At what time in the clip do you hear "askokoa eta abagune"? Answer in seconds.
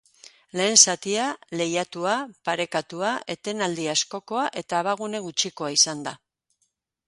3.95-5.25